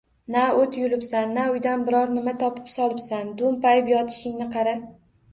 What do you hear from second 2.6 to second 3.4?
solibsan!